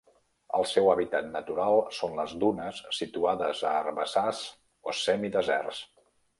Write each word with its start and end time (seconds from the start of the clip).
El 0.59 0.63
seu 0.69 0.87
hàbitat 0.93 1.27
natural 1.35 1.77
són 1.99 2.17
les 2.21 2.33
dunes 2.45 2.81
situades 3.01 3.63
a 3.73 3.77
herbassars 3.85 4.43
o 4.93 4.99
semideserts. 5.05 5.87